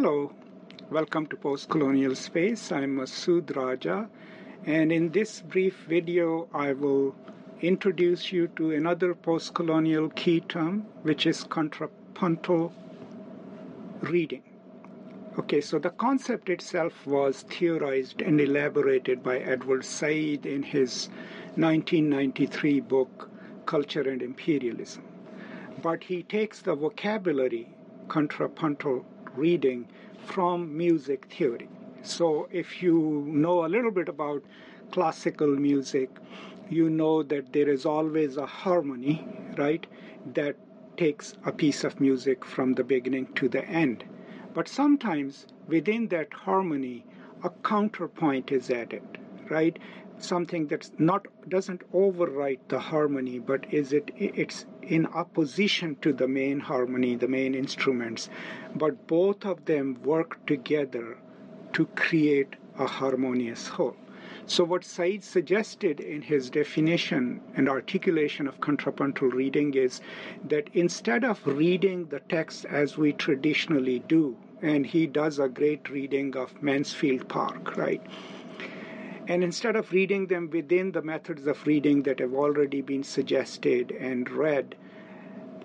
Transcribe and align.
Hello, 0.00 0.32
welcome 0.90 1.26
to 1.26 1.34
Postcolonial 1.34 2.16
Space. 2.16 2.70
I'm 2.70 2.98
Masood 2.98 3.56
Raja, 3.56 4.08
and 4.64 4.92
in 4.92 5.10
this 5.10 5.40
brief 5.40 5.74
video, 5.88 6.48
I 6.54 6.72
will 6.72 7.16
introduce 7.62 8.32
you 8.32 8.46
to 8.58 8.70
another 8.70 9.12
postcolonial 9.12 10.14
key 10.14 10.38
term, 10.38 10.86
which 11.02 11.26
is 11.26 11.42
contrapuntal 11.42 12.72
reading. 14.02 14.44
Okay, 15.36 15.60
so 15.60 15.80
the 15.80 15.90
concept 15.90 16.48
itself 16.48 17.04
was 17.04 17.42
theorized 17.42 18.22
and 18.22 18.40
elaborated 18.40 19.24
by 19.24 19.38
Edward 19.38 19.84
Said 19.84 20.46
in 20.46 20.62
his 20.62 21.08
1993 21.56 22.78
book, 22.78 23.28
Culture 23.66 24.08
and 24.08 24.22
Imperialism. 24.22 25.02
But 25.82 26.04
he 26.04 26.22
takes 26.22 26.62
the 26.62 26.76
vocabulary 26.76 27.74
contrapuntal 28.06 29.04
reading 29.38 29.86
from 30.26 30.76
music 30.76 31.26
theory. 31.26 31.68
So, 32.02 32.48
if 32.52 32.82
you 32.82 33.24
know 33.26 33.64
a 33.64 33.68
little 33.68 33.90
bit 33.90 34.08
about 34.08 34.42
classical 34.90 35.48
music, 35.48 36.10
you 36.70 36.88
know 36.90 37.22
that 37.22 37.52
there 37.52 37.68
is 37.68 37.84
always 37.86 38.36
a 38.36 38.46
harmony, 38.46 39.26
right, 39.56 39.86
that 40.34 40.56
takes 40.96 41.34
a 41.44 41.52
piece 41.52 41.84
of 41.84 42.00
music 42.00 42.44
from 42.44 42.74
the 42.74 42.84
beginning 42.84 43.26
to 43.34 43.48
the 43.48 43.64
end. 43.66 44.04
But 44.54 44.68
sometimes 44.68 45.46
within 45.66 46.08
that 46.08 46.32
harmony, 46.32 47.04
a 47.42 47.50
counterpoint 47.50 48.50
is 48.52 48.70
added, 48.70 49.18
right? 49.48 49.78
Something 50.18 50.66
that's 50.66 50.92
not 50.98 51.26
doesn't 51.48 51.90
overwrite 51.92 52.60
the 52.68 52.80
harmony, 52.80 53.38
but 53.38 53.72
is 53.72 53.92
it 53.92 54.10
it's 54.16 54.66
in 54.88 55.06
opposition 55.06 55.96
to 56.02 56.12
the 56.12 56.26
main 56.26 56.60
harmony, 56.60 57.14
the 57.14 57.28
main 57.28 57.54
instruments, 57.54 58.28
but 58.74 59.06
both 59.06 59.44
of 59.44 59.64
them 59.66 60.02
work 60.02 60.44
together 60.46 61.16
to 61.74 61.86
create 61.94 62.56
a 62.78 62.86
harmonious 62.86 63.68
whole. 63.68 63.96
So, 64.46 64.64
what 64.64 64.82
Said 64.82 65.22
suggested 65.22 66.00
in 66.00 66.22
his 66.22 66.48
definition 66.48 67.40
and 67.54 67.68
articulation 67.68 68.48
of 68.48 68.60
contrapuntal 68.60 69.28
reading 69.28 69.74
is 69.74 70.00
that 70.48 70.70
instead 70.72 71.22
of 71.22 71.46
reading 71.46 72.06
the 72.06 72.20
text 72.20 72.64
as 72.64 72.96
we 72.96 73.12
traditionally 73.12 73.98
do, 74.08 74.36
and 74.62 74.86
he 74.86 75.06
does 75.06 75.38
a 75.38 75.48
great 75.48 75.90
reading 75.90 76.36
of 76.36 76.62
Mansfield 76.62 77.28
Park, 77.28 77.76
right? 77.76 78.02
And 79.30 79.44
instead 79.44 79.76
of 79.76 79.92
reading 79.92 80.28
them 80.28 80.48
within 80.48 80.92
the 80.92 81.02
methods 81.02 81.46
of 81.46 81.66
reading 81.66 82.04
that 82.04 82.18
have 82.18 82.32
already 82.32 82.80
been 82.80 83.02
suggested 83.02 83.92
and 83.92 84.30
read, 84.30 84.74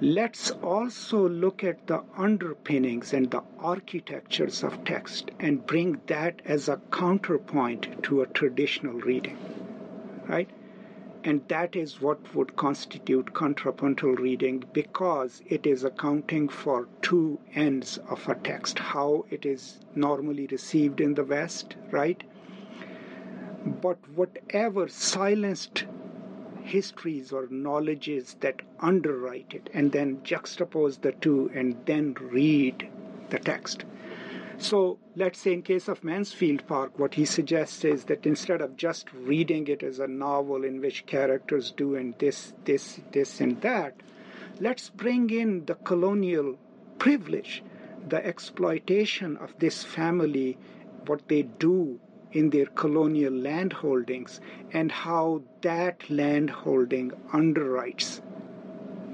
let's 0.01 0.51
also 0.51 1.29
look 1.29 1.63
at 1.63 1.87
the 1.87 2.03
underpinnings 2.17 3.13
and 3.13 3.31
the 3.31 3.41
architectures 3.59 4.65
of 4.65 4.83
text 4.83 5.31
and 5.39 5.65
bring 5.65 6.01
that 6.07 6.41
as 6.43 6.67
a 6.67 6.81
counterpoint 6.91 8.03
to 8.03 8.21
a 8.21 8.27
traditional 8.27 8.99
reading. 8.99 9.37
Right? 10.27 10.49
And 11.23 11.47
that 11.47 11.77
is 11.77 12.01
what 12.01 12.35
would 12.35 12.57
constitute 12.57 13.33
contrapuntal 13.33 14.15
reading 14.15 14.65
because 14.73 15.41
it 15.47 15.65
is 15.65 15.85
accounting 15.85 16.49
for 16.49 16.89
two 17.01 17.39
ends 17.55 17.97
of 18.09 18.27
a 18.27 18.35
text 18.35 18.77
how 18.77 19.23
it 19.29 19.45
is 19.45 19.79
normally 19.95 20.47
received 20.47 20.99
in 20.99 21.13
the 21.13 21.23
West, 21.23 21.77
right? 21.91 22.21
But 23.83 23.97
whatever 24.15 24.87
silenced 24.87 25.83
histories 26.63 27.33
or 27.33 27.47
knowledges 27.49 28.37
that 28.39 28.61
underwrite 28.79 29.53
it 29.53 29.69
and 29.73 29.91
then 29.91 30.21
juxtapose 30.23 31.01
the 31.01 31.11
two 31.11 31.51
and 31.53 31.75
then 31.85 32.13
read 32.13 32.87
the 33.29 33.39
text. 33.39 33.83
So 34.57 34.99
let's 35.17 35.39
say 35.39 35.51
in 35.51 35.63
case 35.63 35.89
of 35.89 36.01
Mansfield 36.01 36.65
Park, 36.65 36.97
what 36.97 37.15
he 37.15 37.25
suggests 37.25 37.83
is 37.83 38.05
that 38.05 38.25
instead 38.25 38.61
of 38.61 38.77
just 38.77 39.11
reading 39.11 39.67
it 39.67 39.83
as 39.83 39.99
a 39.99 40.07
novel 40.07 40.63
in 40.63 40.79
which 40.79 41.05
characters 41.05 41.71
do 41.71 41.95
and 41.97 42.17
this, 42.19 42.53
this, 42.63 43.01
this 43.11 43.41
and 43.41 43.59
that, 43.63 43.95
let's 44.61 44.91
bring 44.91 45.29
in 45.29 45.65
the 45.65 45.75
colonial 45.75 46.57
privilege, 46.99 47.61
the 48.07 48.25
exploitation 48.25 49.35
of 49.35 49.59
this 49.59 49.83
family, 49.83 50.57
what 51.05 51.27
they 51.27 51.41
do 51.41 51.99
in 52.33 52.49
their 52.49 52.65
colonial 52.65 53.33
land 53.33 53.71
holdings, 53.73 54.41
and 54.73 54.91
how 54.91 55.41
that 55.61 56.09
land 56.09 56.49
holding 56.49 57.11
underwrites 57.31 58.21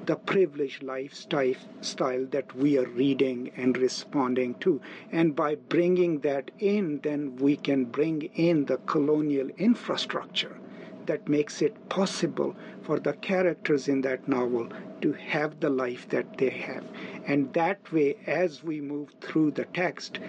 the 0.06 0.16
privileged 0.16 0.82
lifestyle 0.82 2.26
that 2.32 2.56
we 2.56 2.80
are 2.80 2.88
reading 2.88 3.52
and 3.56 3.78
responding 3.78 4.56
to. 4.56 4.82
And 5.12 5.36
by 5.36 5.54
bringing 5.54 6.22
that 6.22 6.50
in, 6.58 7.02
then 7.04 7.36
we 7.36 7.56
can 7.56 7.86
bring 7.86 8.24
in 8.34 8.66
the 8.66 8.78
colonial 8.78 9.50
infrastructure 9.60 10.58
that 11.06 11.30
makes 11.30 11.62
it 11.62 11.90
possible 11.90 12.56
for 12.82 13.00
the 13.00 13.14
characters 13.14 13.88
in 13.88 14.02
that 14.02 14.28
novel 14.28 14.70
to 15.02 15.14
have 15.14 15.60
the 15.60 15.70
life 15.70 16.08
that 16.10 16.38
they 16.38 16.50
have. 16.50 16.84
And 17.28 17.54
that 17.54 17.92
way, 17.92 18.18
as 18.26 18.64
we 18.64 18.82
move 18.82 19.10
through 19.22 19.52
the 19.52 19.66
text, 19.66 20.20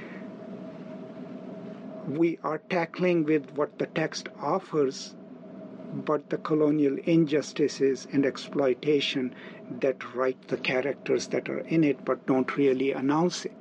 we 2.17 2.39
are 2.43 2.59
tackling 2.59 3.25
with 3.25 3.51
what 3.57 3.79
the 3.79 3.87
text 3.87 4.29
offers 4.41 5.15
but 5.93 6.31
the 6.31 6.39
colonial 6.39 6.97
injustices 7.05 8.07
and 8.13 8.25
exploitation 8.25 9.35
that 9.81 10.15
write 10.15 10.49
the 10.49 10.57
characters 10.57 11.27
that 11.29 11.49
are 11.49 11.61
in 11.61 11.83
it 11.85 12.05
but 12.05 12.25
don't 12.27 12.57
really 12.57 12.93
announce 12.93 13.45
it. 13.45 13.57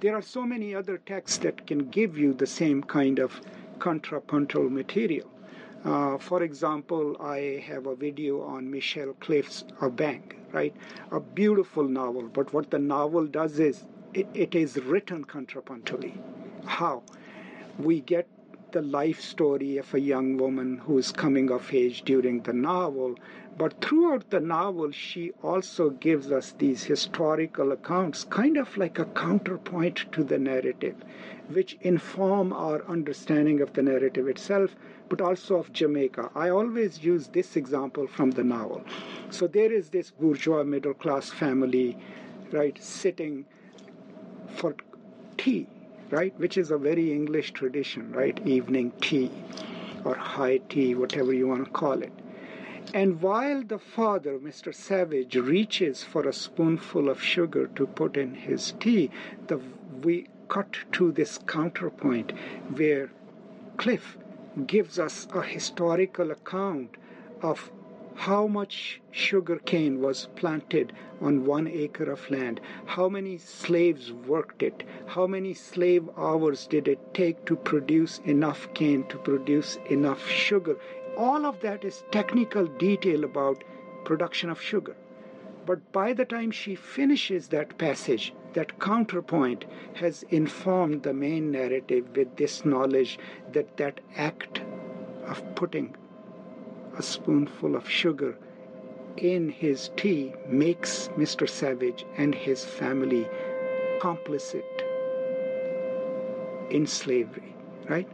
There 0.00 0.14
are 0.14 0.22
so 0.22 0.44
many 0.44 0.74
other 0.74 0.98
texts 0.98 1.38
that 1.38 1.66
can 1.66 1.88
give 1.88 2.18
you 2.18 2.34
the 2.34 2.46
same 2.46 2.82
kind 2.82 3.18
of 3.18 3.40
contrapuntal 3.78 4.68
material. 4.68 5.30
Uh, 5.84 6.18
for 6.18 6.42
example, 6.42 7.16
I 7.20 7.62
have 7.66 7.86
a 7.86 7.94
video 7.94 8.42
on 8.42 8.70
Michelle 8.70 9.12
Cliff's 9.20 9.64
Abeng, 9.80 10.22
right? 10.52 10.74
A 11.10 11.20
beautiful 11.20 11.84
novel, 11.84 12.28
but 12.32 12.52
what 12.52 12.70
the 12.70 12.78
novel 12.78 13.26
does 13.26 13.58
is 13.58 13.84
it, 14.14 14.26
it 14.34 14.54
is 14.54 14.76
written 14.76 15.24
contrapuntally. 15.24 16.16
How? 16.64 17.02
We 17.78 18.00
get 18.00 18.28
the 18.70 18.82
life 18.82 19.20
story 19.20 19.78
of 19.78 19.94
a 19.94 20.00
young 20.00 20.36
woman 20.36 20.78
who 20.78 20.98
is 20.98 21.10
coming 21.10 21.50
of 21.50 21.72
age 21.72 22.02
during 22.02 22.40
the 22.40 22.52
novel. 22.52 23.16
But 23.56 23.80
throughout 23.80 24.30
the 24.30 24.40
novel, 24.40 24.92
she 24.92 25.32
also 25.42 25.90
gives 25.90 26.30
us 26.30 26.52
these 26.58 26.84
historical 26.84 27.72
accounts, 27.72 28.24
kind 28.24 28.56
of 28.56 28.76
like 28.76 28.98
a 28.98 29.04
counterpoint 29.04 30.06
to 30.12 30.24
the 30.24 30.38
narrative, 30.38 30.96
which 31.48 31.76
inform 31.80 32.52
our 32.52 32.84
understanding 32.88 33.60
of 33.60 33.72
the 33.72 33.82
narrative 33.82 34.28
itself, 34.28 34.74
but 35.08 35.20
also 35.20 35.56
of 35.56 35.72
Jamaica. 35.72 36.30
I 36.34 36.50
always 36.50 37.04
use 37.04 37.28
this 37.28 37.56
example 37.56 38.06
from 38.06 38.32
the 38.32 38.44
novel. 38.44 38.82
So 39.30 39.46
there 39.46 39.72
is 39.72 39.90
this 39.90 40.10
bourgeois 40.10 40.64
middle 40.64 40.94
class 40.94 41.30
family, 41.30 41.96
right, 42.52 42.76
sitting 42.80 43.46
for 44.48 44.74
tea 45.36 45.68
right? 46.10 46.38
Which 46.38 46.56
is 46.56 46.70
a 46.70 46.78
very 46.78 47.12
English 47.12 47.52
tradition, 47.52 48.12
right? 48.12 48.38
Evening 48.46 48.92
tea 49.00 49.30
or 50.04 50.14
high 50.14 50.58
tea, 50.68 50.94
whatever 50.94 51.32
you 51.32 51.48
want 51.48 51.64
to 51.64 51.70
call 51.70 52.02
it. 52.02 52.12
And 52.92 53.22
while 53.22 53.62
the 53.62 53.78
father, 53.78 54.38
Mr. 54.38 54.74
Savage, 54.74 55.34
reaches 55.36 56.04
for 56.04 56.28
a 56.28 56.32
spoonful 56.32 57.08
of 57.08 57.22
sugar 57.22 57.68
to 57.74 57.86
put 57.86 58.16
in 58.16 58.34
his 58.34 58.72
tea, 58.78 59.10
the, 59.46 59.60
we 60.02 60.28
cut 60.48 60.76
to 60.92 61.10
this 61.10 61.38
counterpoint 61.38 62.32
where 62.68 63.10
Cliff 63.76 64.16
gives 64.66 64.98
us 64.98 65.26
a 65.32 65.42
historical 65.42 66.30
account 66.30 66.96
of 67.42 67.70
how 68.14 68.46
much 68.46 69.00
sugar 69.10 69.58
cane 69.58 70.00
was 70.00 70.28
planted 70.36 70.92
on 71.20 71.44
one 71.44 71.66
acre 71.66 72.10
of 72.10 72.30
land, 72.30 72.60
how 72.86 73.08
many 73.08 73.36
slaves 73.36 74.12
worked 74.12 74.62
it, 74.62 74.84
how 75.06 75.26
many 75.26 75.52
slave 75.52 76.08
hours 76.16 76.66
did 76.66 76.88
it 76.88 77.12
take 77.12 77.44
to 77.44 77.56
produce 77.56 78.18
enough 78.24 78.72
cane 78.74 79.04
to 79.08 79.18
produce 79.18 79.76
enough 79.90 80.26
sugar. 80.26 80.76
All 81.16 81.44
of 81.44 81.60
that 81.60 81.84
is 81.84 82.04
technical 82.10 82.66
detail 82.66 83.24
about 83.24 83.64
production 84.04 84.50
of 84.50 84.60
sugar. 84.60 84.96
But 85.66 85.92
by 85.92 86.12
the 86.12 86.24
time 86.24 86.50
she 86.50 86.74
finishes 86.74 87.48
that 87.48 87.78
passage, 87.78 88.34
that 88.52 88.78
counterpoint 88.78 89.64
has 89.94 90.24
informed 90.24 91.02
the 91.02 91.14
main 91.14 91.50
narrative 91.50 92.16
with 92.16 92.36
this 92.36 92.64
knowledge 92.64 93.18
that 93.52 93.76
that 93.78 94.00
act 94.16 94.60
of 95.26 95.42
putting 95.54 95.94
a 96.98 97.02
spoonful 97.02 97.76
of 97.76 97.88
sugar 97.88 98.36
in 99.16 99.48
his 99.48 99.90
tea 99.96 100.32
makes 100.48 101.08
Mr. 101.16 101.48
Savage 101.48 102.04
and 102.16 102.34
his 102.34 102.64
family 102.64 103.28
complicit 104.00 104.64
in 106.70 106.86
slavery, 106.86 107.54
right? 107.88 108.08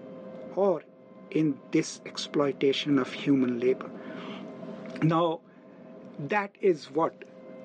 Or 0.56 0.82
in 1.30 1.58
this 1.70 2.00
exploitation 2.06 2.98
of 2.98 3.12
human 3.12 3.60
labor. 3.60 3.90
Now, 5.02 5.40
that 6.18 6.54
is 6.60 6.90
what 6.90 7.14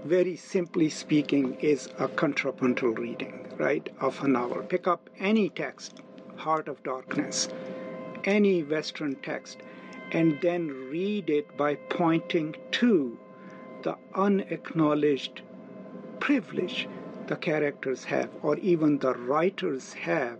very 0.06 0.36
simply 0.36 0.88
speaking, 0.88 1.58
is 1.62 1.90
a 1.98 2.08
contrapuntal 2.08 2.90
reading, 2.90 3.48
right, 3.58 3.90
of 4.00 4.24
a 4.24 4.28
novel. 4.28 4.62
Pick 4.62 4.88
up 4.88 5.10
any 5.20 5.50
text, 5.50 6.02
Heart 6.38 6.68
of 6.68 6.84
Darkness, 6.84 7.50
any 8.24 8.62
Western 8.62 9.16
text, 9.16 9.58
and 10.12 10.40
then 10.42 10.68
read 10.90 11.30
it 11.30 11.58
by 11.58 11.76
pointing 11.76 12.56
to 12.72 13.18
the 13.84 13.96
unacknowledged 14.14 15.42
privilege 16.20 16.88
the 17.28 17.36
characters 17.36 18.04
have, 18.06 18.30
or 18.44 18.58
even 18.58 19.00
the 19.00 19.14
writers 19.14 19.94
have, 19.94 20.38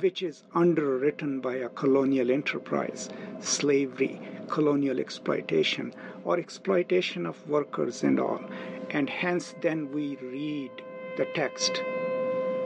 which 0.00 0.22
is 0.22 0.42
underwritten 0.54 1.40
by 1.40 1.54
a 1.54 1.68
colonial 1.68 2.30
enterprise, 2.30 3.08
slavery, 3.40 4.20
colonial 4.48 4.98
exploitation, 4.98 5.94
or 6.24 6.38
exploitation 6.38 7.24
of 7.26 7.48
workers 7.48 8.02
and 8.02 8.18
all. 8.18 8.40
And 8.90 9.08
hence, 9.08 9.54
then 9.60 9.92
we 9.92 10.16
read 10.16 10.70
the 11.16 11.24
text 11.26 11.82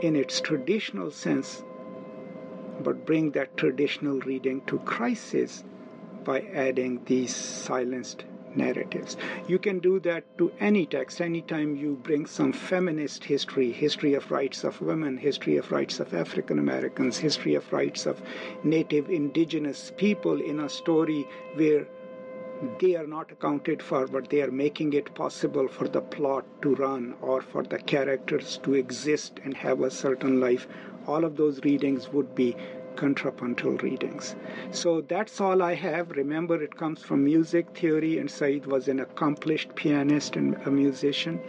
in 0.01 0.15
its 0.15 0.41
traditional 0.41 1.11
sense, 1.11 1.63
but 2.83 3.05
bring 3.05 3.31
that 3.31 3.55
traditional 3.57 4.19
reading 4.21 4.61
to 4.67 4.79
crisis 4.79 5.63
by 6.27 6.41
adding 6.53 7.01
these 7.05 7.33
silenced 7.33 8.25
narratives. 8.53 9.15
You 9.47 9.59
can 9.59 9.79
do 9.79 9.99
that 10.01 10.37
to 10.39 10.51
any 10.59 10.85
text 10.85 11.21
anytime 11.21 11.75
you 11.75 11.99
bring 12.03 12.25
some 12.25 12.51
feminist 12.51 13.23
history, 13.23 13.71
history 13.71 14.13
of 14.13 14.29
rights 14.31 14.63
of 14.63 14.81
women, 14.81 15.17
history 15.17 15.57
of 15.57 15.71
rights 15.71 15.99
of 15.99 16.13
African 16.13 16.59
Americans, 16.59 17.17
history 17.17 17.55
of 17.55 17.71
rights 17.71 18.05
of 18.05 18.21
native 18.63 19.09
indigenous 19.09 19.93
people 19.95 20.41
in 20.41 20.59
a 20.59 20.69
story 20.69 21.27
where 21.55 21.87
they 22.79 22.95
are 22.95 23.05
not 23.05 23.31
accounted 23.31 23.81
for, 23.83 24.07
but 24.07 24.29
they 24.29 24.41
are 24.41 24.51
making 24.51 24.93
it 24.93 25.13
possible 25.13 25.67
for 25.67 25.87
the 25.87 26.01
plot 26.01 26.43
to 26.63 26.75
run 26.75 27.15
or 27.21 27.41
for 27.41 27.63
the 27.63 27.77
characters 27.77 28.59
to 28.63 28.73
exist 28.73 29.39
and 29.43 29.55
have 29.55 29.81
a 29.81 29.91
certain 29.91 30.39
life. 30.39 30.67
All 31.05 31.23
of 31.23 31.37
those 31.37 31.61
readings 31.63 32.09
would 32.09 32.33
be 32.35 32.57
contrapuntal 32.97 33.77
readings. 33.77 34.35
So 34.71 35.01
that's 35.01 35.39
all 35.39 35.61
I 35.61 35.75
have. 35.75 36.11
Remember, 36.11 36.61
it 36.61 36.75
comes 36.75 37.01
from 37.01 37.23
music 37.23 37.69
theory, 37.77 38.17
and 38.17 38.29
Said 38.29 38.65
was 38.65 38.87
an 38.87 38.99
accomplished 38.99 39.75
pianist 39.75 40.35
and 40.35 40.55
a 40.65 40.71
musician. 40.71 41.39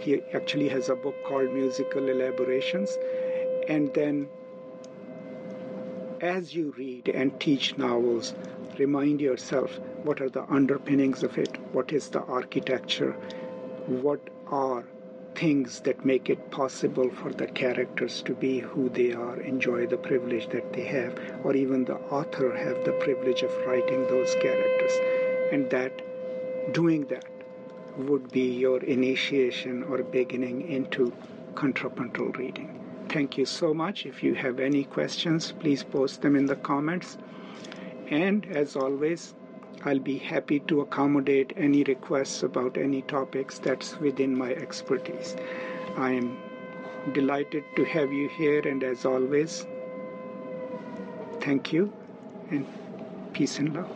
He 0.00 0.22
actually 0.34 0.68
has 0.70 0.88
a 0.88 0.96
book 0.96 1.14
called 1.24 1.52
Musical 1.52 2.08
Elaborations. 2.08 2.96
And 3.68 3.92
then, 3.94 4.28
as 6.20 6.54
you 6.54 6.74
read 6.76 7.08
and 7.08 7.38
teach 7.38 7.76
novels, 7.78 8.34
remind 8.78 9.20
yourself 9.20 9.78
what 10.02 10.20
are 10.20 10.30
the 10.30 10.50
underpinnings 10.50 11.22
of 11.22 11.38
it, 11.38 11.56
what 11.72 11.92
is 11.92 12.08
the 12.08 12.22
architecture, 12.22 13.12
what 13.86 14.20
are 14.48 14.84
things 15.36 15.80
that 15.80 16.04
make 16.04 16.30
it 16.30 16.50
possible 16.50 17.10
for 17.10 17.30
the 17.30 17.46
characters 17.46 18.22
to 18.22 18.34
be 18.34 18.58
who 18.58 18.88
they 18.88 19.12
are, 19.12 19.38
enjoy 19.40 19.86
the 19.86 19.96
privilege 19.96 20.48
that 20.48 20.72
they 20.72 20.84
have, 20.84 21.18
or 21.44 21.54
even 21.54 21.84
the 21.84 21.96
author 22.10 22.56
have 22.56 22.84
the 22.84 22.92
privilege 22.92 23.42
of 23.42 23.66
writing 23.66 24.06
those 24.08 24.34
characters. 24.36 24.92
And 25.52 25.68
that 25.70 26.02
doing 26.72 27.04
that 27.06 27.26
would 27.98 28.30
be 28.32 28.50
your 28.50 28.82
initiation 28.82 29.82
or 29.84 30.02
beginning 30.02 30.68
into 30.70 31.12
contrapuntal 31.54 32.26
reading. 32.32 32.72
Thank 33.08 33.38
you 33.38 33.44
so 33.44 33.72
much. 33.72 34.06
If 34.06 34.22
you 34.22 34.34
have 34.34 34.58
any 34.58 34.84
questions, 34.84 35.52
please 35.60 35.82
post 35.82 36.22
them 36.22 36.34
in 36.34 36.46
the 36.46 36.56
comments. 36.56 37.18
And 38.10 38.46
as 38.46 38.76
always, 38.76 39.34
I'll 39.86 40.00
be 40.00 40.18
happy 40.18 40.60
to 40.68 40.82
accommodate 40.82 41.52
any 41.56 41.82
requests 41.84 42.42
about 42.42 42.76
any 42.76 43.00
topics 43.02 43.58
that's 43.58 43.98
within 44.00 44.36
my 44.36 44.50
expertise. 44.52 45.34
I 45.96 46.10
am 46.12 46.38
delighted 47.12 47.64
to 47.76 47.84
have 47.84 48.12
you 48.12 48.28
here, 48.28 48.60
and 48.68 48.84
as 48.84 49.06
always, 49.06 49.64
thank 51.40 51.72
you 51.72 51.92
and 52.50 52.66
peace 53.32 53.58
and 53.60 53.74
love. 53.74 53.95